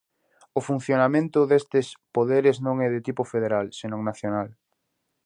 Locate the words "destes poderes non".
1.51-2.75